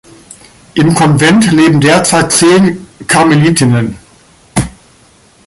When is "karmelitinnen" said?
3.05-3.97